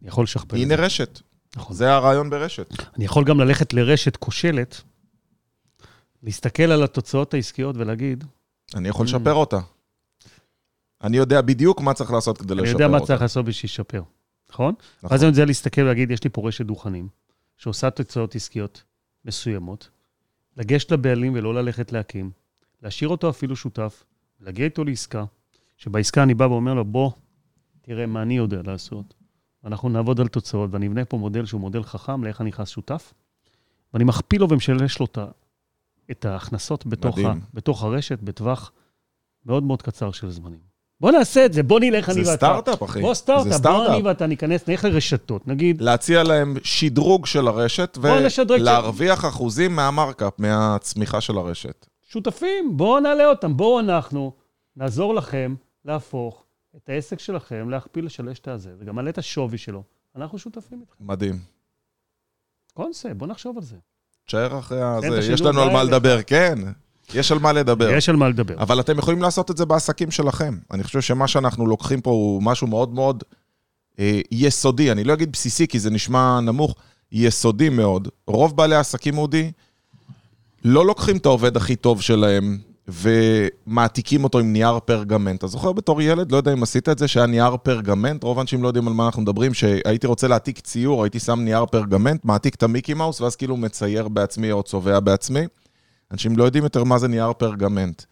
[0.00, 0.82] אני יכול לשכפל את הנה זה.
[0.82, 1.20] רשת.
[1.56, 1.76] נכון.
[1.76, 2.74] זה הרעיון ברשת.
[2.96, 4.82] אני יכול גם ללכת לרשת כושלת,
[6.22, 8.24] להסתכל על התוצאות העסקיות ולהגיד,
[8.74, 9.58] אני יכול לשפר אותה.
[11.02, 13.06] אני יודע בדיוק מה צריך לעשות כדי אני לשפר יודע מה אותה.
[13.06, 14.02] צריך לעשות בשביל לשפר,
[14.50, 14.74] נכון?
[14.98, 15.10] נכון.
[15.10, 17.08] ואז אני יודע להסתכל ולהגיד, יש לי פה רשת דוכנים,
[17.56, 18.82] שעושה תוצאות עסקיות
[19.24, 19.88] מסוימות,
[20.56, 22.30] לגשת לבעלים ולא ללכת להקים,
[22.82, 24.04] להשאיר אותו אפילו שותף,
[24.40, 25.24] להגיע איתו לעסקה,
[25.76, 27.10] שבעסקה אני בא ואומר לו, בוא,
[27.82, 29.14] תראה מה אני יודע לעשות.
[29.64, 33.14] אנחנו נעבוד על תוצאות, ואני אבנה פה מודל שהוא מודל חכם לאיך אני נכנס שותף,
[33.94, 35.06] ואני מכפיל לו ומשלש לו
[36.10, 37.32] את ההכנסות בתוך, ה.
[37.54, 38.72] בתוך הרשת בטווח
[39.46, 40.60] מאוד מאוד קצר של זמנים.
[41.00, 42.46] בוא נעשה את זה, בוא נלך אני זה ואתה.
[42.46, 43.00] סטארט-אפ, אחי.
[43.00, 43.86] בוא זה סטארט-אפ, בוא.
[43.86, 51.20] אני ואתה ניכנס, נלך לרשתות, נגיד, להציע להם שדרוג של הרשת, ולהרוויח אחוזים מהמרקאפ, מהצמיחה
[51.20, 51.86] של הרשת.
[52.06, 54.32] שותפים, בואו נעלה אותם, בואו אנחנו
[54.76, 56.44] נעזור לכם להפוך
[56.76, 59.82] את העסק שלכם, להכפיל, לשלש את הזה, וגם מעלה את השווי שלו.
[60.16, 61.06] אנחנו שותפים איתכם.
[61.06, 61.38] מדהים.
[62.74, 63.76] קונספט, בוא נחשוב על זה.
[64.26, 65.82] תשאר אחרי את הזה, יש לנו על מה.
[65.82, 66.58] לדבר, כן.
[67.14, 67.90] יש על מה לדבר.
[67.90, 68.62] יש על מה לדבר.
[68.62, 70.58] אבל אתם יכולים לעשות את זה בעסקים שלכם.
[70.70, 73.24] אני חושב שמה שאנחנו לוקחים פה הוא משהו מאוד מאוד
[73.98, 74.92] אה, יסודי.
[74.92, 76.74] אני לא אגיד בסיסי, כי זה נשמע נמוך,
[77.12, 78.08] יסודי מאוד.
[78.26, 79.52] רוב בעלי העסקים, אודי,
[80.68, 85.38] לא לוקחים את העובד הכי טוב שלהם ומעתיקים אותו עם נייר פרגמנט.
[85.38, 88.62] אתה זוכר בתור ילד, לא יודע אם עשית את זה, שהיה נייר פרגמנט, רוב האנשים
[88.62, 92.54] לא יודעים על מה אנחנו מדברים, שהייתי רוצה להעתיק ציור, הייתי שם נייר פרגמנט, מעתיק
[92.54, 95.40] את המיקי מאוס, ואז כאילו מצייר בעצמי או צובע בעצמי.
[96.12, 98.02] אנשים לא יודעים יותר מה זה נייר פרגמנט.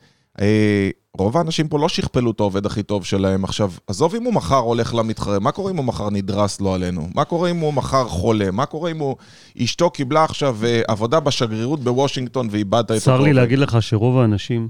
[0.40, 3.44] אה, רוב האנשים פה לא שכפלו את העובד הכי טוב שלהם.
[3.44, 7.08] עכשיו, עזוב אם הוא מחר הולך למתחרה, מה קורה אם הוא מחר נדרס לו עלינו?
[7.14, 8.50] מה קורה אם הוא מחר חולה?
[8.50, 9.16] מה קורה אם הוא...
[9.62, 13.32] אשתו קיבלה עכשיו אה, עבודה בשגרירות בוושינגטון ואיבדת את צר לי?
[13.32, 14.68] להגיד לך שרוב האנשים,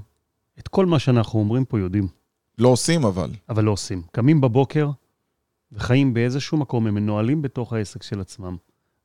[0.59, 2.07] את כל מה שאנחנו אומרים פה יודעים,
[2.57, 3.29] לא עושים אבל.
[3.49, 4.01] אבל לא עושים.
[4.11, 4.89] קמים בבוקר
[5.71, 8.55] וחיים באיזשהו מקום, הם מנוהלים בתוך העסק של עצמם.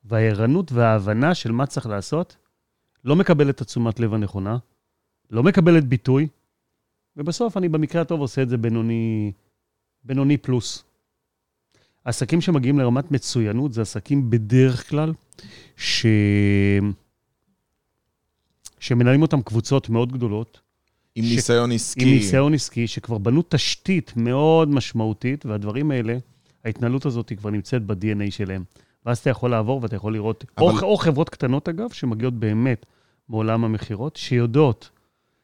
[0.04, 2.36] והערנות וההבנה של מה צריך לעשות,
[3.04, 4.56] לא מקבלת את התשומת לב הנכונה,
[5.30, 6.28] לא מקבלת ביטוי,
[7.16, 9.32] ובסוף אני במקרה הטוב עושה את זה בינוני,
[10.04, 10.84] בינוני פלוס.
[12.04, 15.12] העסקים שמגיעים לרמת מצוינות זה עסקים בדרך כלל
[15.76, 16.06] ש...
[18.78, 20.60] שמנהלים אותם קבוצות מאוד גדולות,
[21.14, 22.02] עם ש- ניסיון עסקי.
[22.04, 26.16] עם ניסיון עסקי, שכבר בנו תשתית מאוד משמעותית, והדברים האלה,
[26.64, 28.64] ההתנהלות הזאת היא כבר נמצאת ב-DNA שלהם.
[29.06, 32.86] ואז אתה יכול לעבור ואתה יכול לראות, אבל- או, או חברות קטנות אגב, שמגיעות באמת
[33.28, 34.90] מעולם המכירות, שיודעות,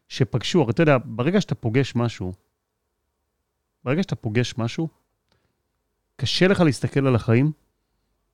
[0.08, 2.32] שפגשו, אתה יודע, ברגע שאתה פוגש משהו,
[3.84, 4.88] ברגע שאתה פוגש משהו,
[6.16, 7.52] קשה לך להסתכל על החיים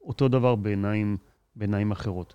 [0.00, 1.16] אותו דבר בעיניים,
[1.56, 2.34] בעיניים אחרות.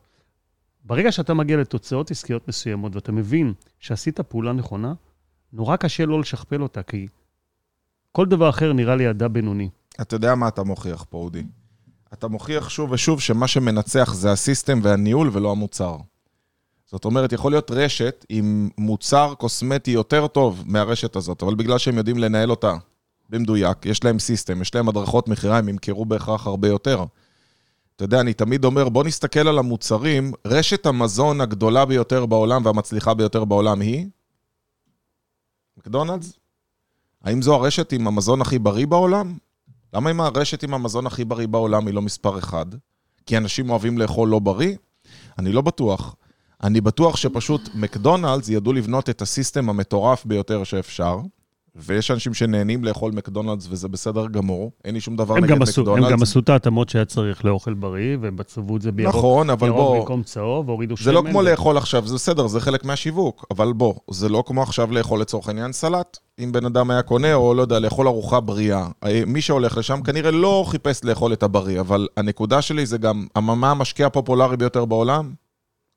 [0.84, 4.94] ברגע שאתה מגיע לתוצאות עסקיות מסוימות ואתה מבין שעשית פעולה נכונה,
[5.54, 7.08] נורא קשה לא לשכפל אותה, כי
[8.12, 9.70] כל דבר אחר נראה לי אדם בינוני.
[10.02, 11.44] אתה יודע מה אתה מוכיח פה, אודי.
[12.14, 15.98] אתה מוכיח שוב ושוב שמה שמנצח זה הסיסטם והניהול ולא המוצר.
[16.92, 21.98] זאת אומרת, יכול להיות רשת עם מוצר קוסמטי יותר טוב מהרשת הזאת, אבל בגלל שהם
[21.98, 22.74] יודעים לנהל אותה
[23.30, 27.04] במדויק, יש להם סיסטם, יש להם הדרכות מכירה, הם ימכרו בהכרח הרבה יותר.
[27.96, 33.14] אתה יודע, אני תמיד אומר, בוא נסתכל על המוצרים, רשת המזון הגדולה ביותר בעולם והמצליחה
[33.14, 34.08] ביותר בעולם היא?
[35.78, 36.34] מקדונלדס?
[37.24, 39.38] האם זו הרשת עם המזון הכי בריא בעולם?
[39.94, 42.66] למה אם הרשת עם המזון הכי בריא בעולם היא לא מספר אחד?
[43.26, 44.76] כי אנשים אוהבים לאכול לא בריא?
[45.38, 46.16] אני לא בטוח.
[46.64, 51.20] אני בטוח שפשוט מקדונלדס ידעו לבנות את הסיסטם המטורף ביותר שאפשר,
[51.76, 55.82] ויש אנשים שנהנים לאכול מקדונלדס וזה בסדר גמור, אין לי שום דבר נגד גם, עשו,
[55.82, 56.06] מקדונלדס.
[56.06, 59.68] הם גם עשו את ההתאמות שהיה צריך לאוכל בריא, ובצבו את זה בירוק, נכון, אבל
[59.68, 61.06] ירוק בוא, במקום צהוב, והורידו שמן.
[61.06, 64.44] זה לא כמו ו- לאכול עכשיו, זה בסדר, זה חלק מהשיווק, אבל בוא, זה לא
[64.48, 66.18] כמו עכשיו לאכול לצורך העניין סלט.
[66.40, 68.88] אם בן אדם היה קונה, או לא יודע, לאכול ארוחה בריאה.
[69.04, 73.28] אה, מי שהולך לשם כנראה לא חיפש לאכול את הבריא, אבל הנקודה שלי זה גם,
[73.36, 75.34] מה המשקיע הפופולרי ביותר בעולם?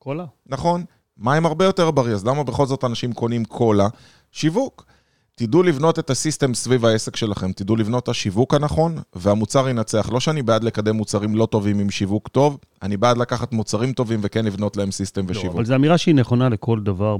[0.01, 0.25] קולה.
[0.47, 0.85] נכון?
[1.19, 3.89] מים הרבה יותר בריא, אז למה בכל זאת אנשים קונים קולה?
[4.33, 4.87] שיווק.
[5.35, 10.11] תדעו לבנות את הסיסטם סביב העסק שלכם, תדעו לבנות את השיווק הנכון, והמוצר ינצח.
[10.13, 14.21] לא שאני בעד לקדם מוצרים לא טובים עם שיווק טוב, אני בעד לקחת מוצרים טובים
[14.23, 15.55] וכן לבנות להם סיסטם לא, ושיווק.
[15.55, 17.17] אבל זו אמירה שהיא נכונה לכל דבר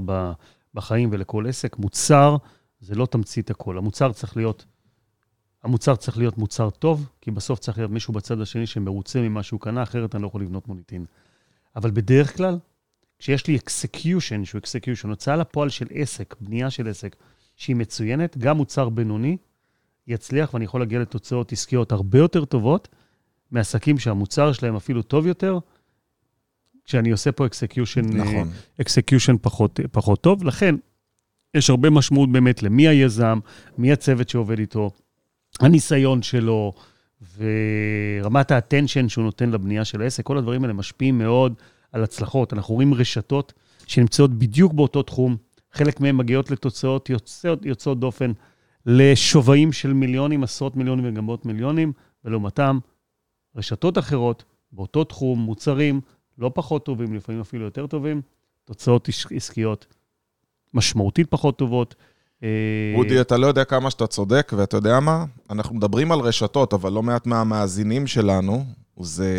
[0.73, 1.77] בחיים ולכל עסק.
[1.79, 2.37] מוצר
[2.79, 3.77] זה לא תמצית הכל.
[3.77, 4.65] המוצר צריך להיות,
[5.63, 9.59] המוצר צריך להיות מוצר טוב, כי בסוף צריך להיות מישהו בצד השני שמרוצה ממה שהוא
[9.59, 11.05] קנה, אחרת אני לא יכול לבנות מוניטין.
[11.75, 12.57] אבל בדרך כלל,
[13.21, 17.15] כשיש לי execution, שהוא execution, הוצאה לפועל של עסק, בנייה של עסק,
[17.55, 19.37] שהיא מצוינת, גם מוצר בינוני
[20.07, 22.87] יצליח, ואני יכול להגיע לתוצאות עסקיות הרבה יותר טובות
[23.51, 25.59] מעסקים שהמוצר שלהם אפילו טוב יותר,
[26.85, 28.49] כשאני עושה פה execution נכון.
[28.81, 30.43] execution פחות, פחות טוב.
[30.43, 30.75] לכן,
[31.53, 33.39] יש הרבה משמעות באמת למי היזם,
[33.77, 34.91] מי הצוות שעובד איתו,
[35.59, 36.73] הניסיון שלו,
[37.37, 40.23] ורמת האטנשן שהוא נותן לבנייה של העסק.
[40.23, 41.53] כל הדברים האלה משפיעים מאוד
[41.91, 42.53] על הצלחות.
[42.53, 43.53] אנחנו רואים רשתות
[43.87, 45.37] שנמצאות בדיוק באותו תחום,
[45.71, 48.31] חלק מהן מגיעות לתוצאות יוצאות, יוצאות דופן,
[48.85, 51.93] לשווים של מיליונים, עשרות מיליונים וגם מאות מיליונים,
[52.25, 52.79] ולעומתם,
[53.55, 56.01] רשתות אחרות, באותו תחום, מוצרים,
[56.37, 58.21] לא פחות טובים, לפעמים אפילו יותר טובים,
[58.65, 59.85] תוצאות עס- עסקיות
[60.73, 61.95] משמעותית פחות טובות.
[62.43, 65.25] אה, אודי, אתה לא יודע כמה שאתה צודק, ואתה יודע מה?
[65.49, 68.65] אנחנו מדברים על רשתות, אבל לא מעט מהמאזינים שלנו,
[68.99, 69.33] זה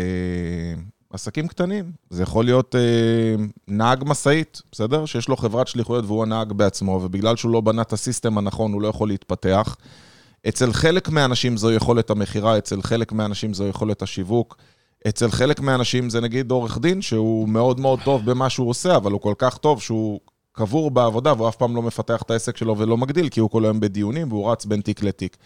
[1.13, 1.91] עסקים קטנים.
[2.09, 5.05] זה יכול להיות אה, נהג משאית, בסדר?
[5.05, 8.81] שיש לו חברת שליחויות והוא הנהג בעצמו, ובגלל שהוא לא בנה את הסיסטם הנכון, הוא
[8.81, 9.75] לא יכול להתפתח.
[10.47, 14.57] אצל חלק מהאנשים זו יכולת המכירה, אצל חלק מהאנשים זו יכולת השיווק.
[15.07, 19.11] אצל חלק מהאנשים זה נגיד עורך דין, שהוא מאוד מאוד טוב במה שהוא עושה, אבל
[19.11, 20.19] הוא כל כך טוב שהוא
[20.51, 23.65] קבור בעבודה, והוא אף פעם לא מפתח את העסק שלו ולא מגדיל, כי הוא כל
[23.65, 25.37] היום בדיונים והוא רץ בין תיק לתיק.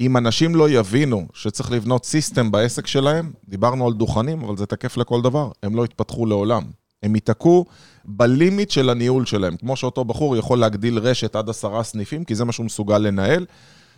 [0.00, 4.96] אם אנשים לא יבינו שצריך לבנות system בעסק שלהם, דיברנו על דוכנים, אבל זה תקף
[4.96, 6.62] לכל דבר, הם לא יתפתחו לעולם.
[7.02, 7.66] הם ייתקעו
[8.04, 9.56] ב limit של הניהול שלהם.
[9.56, 13.46] כמו שאותו בחור יכול להגדיל רשת עד עשרה סניפים, כי זה מה שהוא מסוגל לנהל,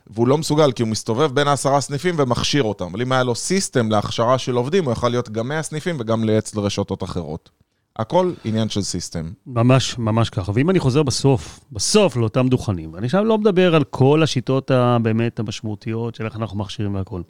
[0.06, 2.84] והוא לא מסוגל כי הוא מסתובב בין העשרה סניפים ומכשיר אותם.
[2.84, 6.24] אבל אם היה לו system להכשרה של עובדים, הוא יכול להיות גם 100 סניפים וגם
[6.24, 7.50] לייעץ לרשתות אחרות.
[7.96, 9.32] הכל עניין של סיסטם.
[9.46, 10.52] ממש, ממש ככה.
[10.54, 15.38] ואם אני חוזר בסוף, בסוף לאותם דוכנים, ואני עכשיו לא מדבר על כל השיטות הבאמת
[15.38, 17.22] המשמעותיות של איך אנחנו מכשירים והכול.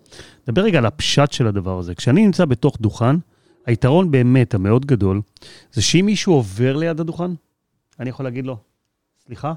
[0.48, 1.94] נדבר רגע על הפשט של הדבר הזה.
[1.94, 3.16] כשאני נמצא בתוך דוכן,
[3.66, 5.20] היתרון באמת המאוד גדול,
[5.72, 7.31] זה שאם מישהו עובר ליד הדוכן,
[8.01, 8.57] אני יכול להגיד לו,
[9.25, 9.53] סליחה,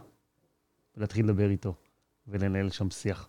[0.97, 1.73] ולהתחיל לדבר איתו,
[2.27, 3.27] ולנהל שם שיח.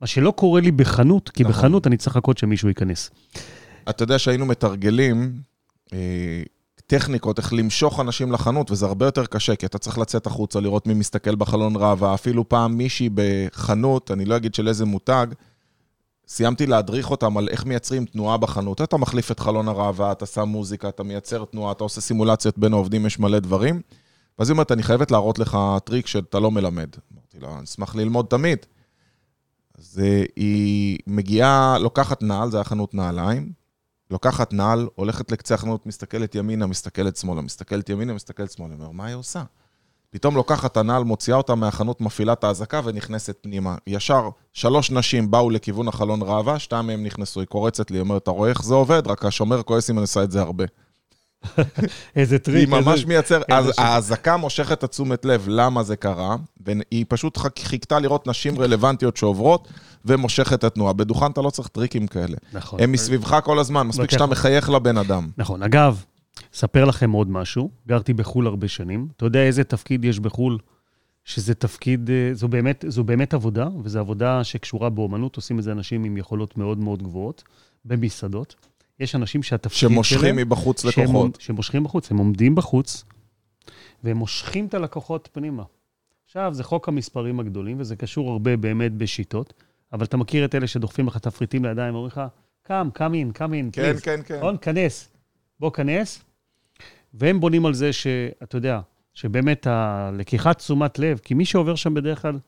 [0.00, 1.54] מה שלא קורה לי בחנות, כי נכון.
[1.54, 3.10] בחנות אני צריך לחכות שמישהו ייכנס.
[3.90, 5.32] אתה יודע שהיינו מתרגלים
[5.92, 6.42] אה,
[6.86, 10.86] טכניקות איך למשוך אנשים לחנות, וזה הרבה יותר קשה, כי אתה צריך לצאת החוצה, לראות
[10.86, 12.14] מי מסתכל בחלון ראווה.
[12.14, 15.26] אפילו פעם מישהי בחנות, אני לא אגיד של איזה מותג,
[16.28, 18.80] סיימתי להדריך אותם על איך מייצרים תנועה בחנות.
[18.80, 22.72] אתה מחליף את חלון הראווה, אתה שם מוזיקה, אתה מייצר תנועה, אתה עושה סימולציות בין
[22.72, 23.80] העובדים, יש מלא דברים.
[24.38, 26.88] ואז היא אומרת, אני חייבת להראות לך טריק שאתה לא מלמד.
[27.12, 28.58] אמרתי לה, אני אשמח ללמוד תמיד.
[29.78, 33.52] אז אה, היא מגיעה, לוקחת נעל, זה היה חנות נעליים,
[34.10, 38.74] לוקחת נעל, הולכת לקצה החנות, מסתכלת ימינה, מסתכלת שמאלה, מסתכלת ימינה, מסתכלת שמאלה.
[38.74, 39.42] אומר, מה היא עושה?
[40.10, 43.76] פתאום לוקחת הנעל, מוציאה אותה מהחנות, מפעילה את האזעקה ונכנסת פנימה.
[43.86, 48.30] ישר, שלוש נשים באו לכיוון החלון ראווה, שתיים מהם נכנסו, היא קורצת לי, אומרת, אתה
[48.30, 49.06] רואה איך זה עובד?
[49.06, 50.64] רק השומר כועס אם אני עושה את זה הרבה.
[52.16, 52.58] איזה טריק.
[52.58, 53.06] היא ממש איזה...
[53.06, 53.72] מייצר, אז.
[53.78, 59.68] האזעקה מושכת את תשומת לב, למה זה קרה, והיא פשוט חיכתה לראות נשים רלוונטיות שעוברות,
[60.04, 60.92] ומושכת את התנועה.
[60.92, 62.36] בדוכן אתה לא צריך טריקים כאלה.
[62.52, 62.80] נכון.
[62.82, 65.28] הם מסביבך כל הזמן, מספיק שאתה מחייך לבן אדם.
[65.36, 65.62] נכון.
[65.62, 66.04] אגב,
[66.54, 67.70] אספר לכם עוד משהו.
[67.88, 69.08] גרתי בחו"ל הרבה שנים.
[69.16, 70.58] אתה יודע איזה תפקיד יש בחו"ל?
[71.24, 75.72] שזה תפקיד, אה, זו באמת, זו באמת עבודה, וזו עבודה שקשורה באומנות, עושים את זה
[75.72, 77.42] אנשים עם יכולות מאוד מאוד גבוהות,
[77.84, 78.54] במסעדות.
[79.00, 79.92] יש אנשים שהתפקיד שלהם...
[79.92, 81.40] שמושכים מבחוץ שהם- לקוחות.
[81.40, 83.04] שמושכים בחוץ, הם עומדים בחוץ,
[84.04, 85.62] והם מושכים את הלקוחות פנימה.
[86.26, 89.52] עכשיו, זה חוק המספרים הגדולים, וזה קשור הרבה באמת בשיטות,
[89.92, 92.20] אבל אתה מכיר את אלה שדוחפים לך תפריטים לידיים, אומרים לך,
[92.62, 94.36] קם, קם אין, קם אין, כן, כן, כן.
[94.38, 94.56] נכון?
[94.60, 95.08] כנס.
[95.60, 96.24] בוא, כנס.
[97.14, 98.80] והם בונים על זה שאתה יודע,
[99.14, 102.38] שבאמת הלקיחת תשומת לב, כי מי שעובר שם בדרך כלל,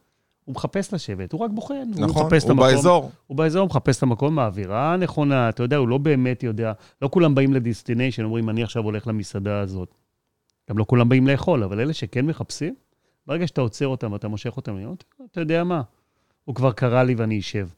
[0.47, 2.75] הוא מחפש לשבת, הוא רק בוחן, הוא נכון, מחפש את הוא המקום.
[2.75, 3.11] באזור.
[3.27, 7.09] הוא באזור, הוא מחפש את המקום, האווירה הנכונה, אתה יודע, הוא לא באמת יודע, לא
[7.13, 9.95] כולם באים לדיסטיניישן, אומרים, אני עכשיו הולך למסעדה הזאת.
[10.71, 12.75] גם לא כולם באים לאכול, אבל אלה שכן מחפשים,
[13.27, 14.95] ברגע שאתה עוצר אותם ואתה מושך אותם,
[15.33, 15.83] אתה יודע מה,
[16.45, 17.69] הוא כבר קרא לי ואני אשב.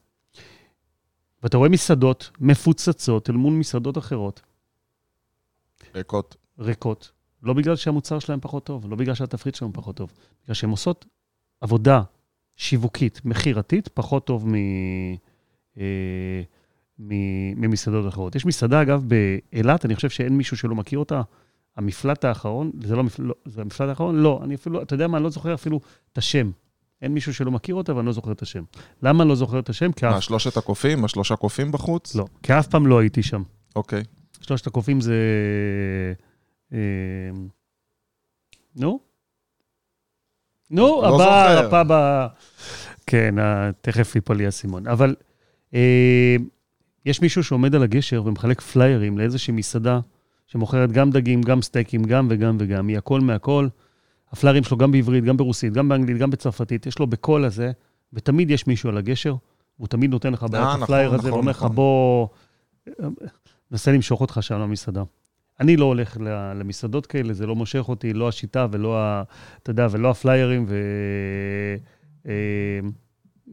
[1.43, 4.41] ואתה רואה מסעדות מפוצצות אל מול מסעדות אחרות,
[5.95, 6.35] ריקות.
[6.59, 7.11] ריקות,
[7.43, 10.11] לא בגלל שהמוצר שלהם פחות טוב, לא בגלל שהתפריט שלהם פחות טוב,
[10.43, 11.05] בגלל שהן עושות
[11.61, 12.01] עבודה
[12.59, 14.55] שיווקית, מכירתית, פחות טוב מ...
[15.77, 16.41] אה,
[16.99, 18.35] מ- ממסעדות אחרות.
[18.35, 21.21] יש מסעדה, אגב, באילת, אני חושב שאין מישהו שלא מכיר אותה,
[21.77, 23.23] המפלט האחרון, זה לא, מפל...
[23.23, 24.15] לא זה המפלט האחרון?
[24.15, 25.79] לא, אני אפילו, אתה יודע מה, אני לא זוכר אפילו
[26.13, 26.51] את השם.
[27.01, 28.63] אין מישהו שלא מכיר אותה ואני לא זוכר את השם.
[29.03, 29.91] למה אני לא זוכר את השם?
[29.91, 30.23] כי מה, אף...
[30.23, 31.05] שלושת הקופים?
[31.05, 32.15] השלושה קופים בחוץ?
[32.15, 33.43] לא, כי אף פעם לא הייתי שם.
[33.75, 34.03] אוקיי.
[34.41, 35.15] שלושת הקופים זה...
[36.73, 36.77] אה,
[38.75, 39.08] נו?
[40.71, 41.59] נו, לא הבא.
[41.59, 42.27] הפעם ה...
[43.05, 43.35] כן,
[43.81, 44.87] תכף ייפול לי האסימון.
[44.87, 45.15] אבל
[45.73, 46.35] אה,
[47.05, 49.99] יש מישהו שעומד על הגשר ומחלק פליירים לאיזושהי מסעדה
[50.47, 53.67] שמוכרת גם דגים, גם סטייקים, גם וגם וגם, היא הכל מהכל.
[54.31, 57.71] הפליירים שלו גם בעברית, גם ברוסית, גם באנגלית, גם בצרפתית, יש לו בכל הזה,
[58.13, 59.35] ותמיד יש מישהו על הגשר,
[59.79, 61.75] והוא תמיד נותן לך בעיית נכון, הפלייר הזה, נכון, ואומר לך, נכון.
[61.75, 62.27] בוא,
[63.71, 65.03] נסה למשוך אותך שם למסעדה.
[65.59, 66.17] אני לא הולך
[66.55, 69.23] למסעדות כאלה, זה לא מושך אותי, לא השיטה ולא, ה,
[69.63, 70.75] אתה יודע, ולא הפליירים, ו...
[72.27, 72.33] אה,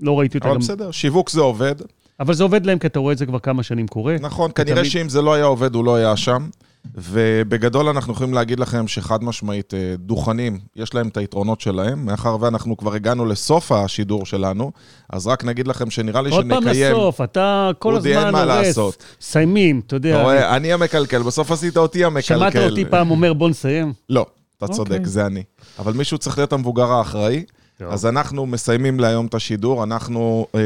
[0.02, 0.60] לא ראיתי אותה אבל גם...
[0.60, 1.74] בסדר, שיווק זה עובד.
[2.20, 4.16] אבל זה עובד להם, כי אתה רואה את זה כבר כמה שנים קורה.
[4.20, 6.48] נכון, כנראה ותמיד- שאם זה לא היה עובד, הוא לא היה שם.
[6.94, 12.06] ובגדול אנחנו יכולים להגיד לכם שחד משמעית, אה, דוכנים, יש להם את היתרונות שלהם.
[12.06, 14.72] מאחר ואנחנו כבר הגענו לסוף השידור שלנו,
[15.10, 16.92] אז רק נגיד לכם שנראה לי עוד פעם שנקיים...
[16.92, 18.66] לסוף, אתה כל הזמן אין מה הורס.
[18.66, 19.02] לעשות.
[19.20, 20.22] סיימים, אתה אתה יודע.
[20.22, 22.50] רואה, אני המקלקל, בסוף עשית אותי המקלקל.
[22.50, 23.92] שמעת אותי פעם אומר, בוא נסיים?
[24.10, 24.26] לא,
[24.58, 25.06] אתה צודק, אוקיי.
[25.06, 25.42] זה אני.
[25.78, 27.44] אבל מישהו צריך להיות המבוגר האחראי.
[27.78, 27.92] טוב.
[27.92, 30.60] אז אנחנו מסיימים להיום את השידור, אנחנו אה,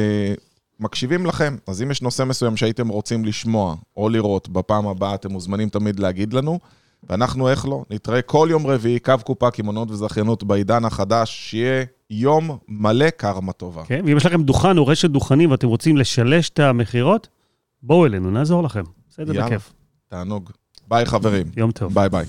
[0.80, 1.56] מקשיבים לכם.
[1.66, 6.00] אז אם יש נושא מסוים שהייתם רוצים לשמוע או לראות בפעם הבאה, אתם מוזמנים תמיד
[6.00, 6.58] להגיד לנו.
[7.08, 12.58] ואנחנו, איך לא, נתראה כל יום רביעי, קו קופה, קמעונות וזכיינות בעידן החדש, שיהיה יום
[12.68, 13.84] מלא קרמה טובה.
[13.84, 17.28] כן, ואם יש לכם דוכן או רשת דוכנים ואתם רוצים לשלש את המכירות,
[17.82, 18.82] בואו אלינו, נעזור לכם.
[19.10, 19.46] בסדר.
[19.46, 19.72] בכיף.
[20.08, 20.50] תענוג.
[20.88, 21.46] ביי חברים.
[21.56, 21.94] יום טוב.
[21.94, 22.26] ביי ביי.